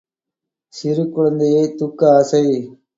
[0.73, 2.43] சிறு குழந்தையைத் தூக்க ஆசை.